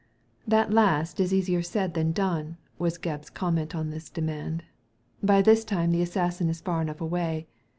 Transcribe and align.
That 0.47 0.73
last 0.73 1.19
is 1.19 1.31
easier 1.31 1.61
said 1.61 1.93
than 1.93 2.11
done," 2.11 2.57
was 2.79 2.97
Gebb's 2.97 3.29
comment 3.29 3.75
on 3.75 3.91
this 3.91 4.09
demand. 4.09 4.63
'* 4.93 5.21
By 5.21 5.43
this 5.43 5.63
time 5.63 5.91
the 5.91 6.01
assassin 6.01 6.49
is 6.49 6.59
far 6.59 6.81
enough 6.81 7.01
away. 7.01 7.45